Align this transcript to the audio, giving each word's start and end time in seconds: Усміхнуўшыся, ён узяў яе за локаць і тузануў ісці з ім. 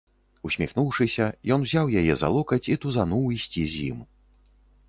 Усміхнуўшыся, 0.47 1.27
ён 1.55 1.67
узяў 1.69 1.93
яе 2.03 2.13
за 2.21 2.31
локаць 2.39 2.61
і 2.77 2.79
тузануў 2.87 3.23
ісці 3.37 3.63
з 3.75 3.83
ім. 3.93 3.99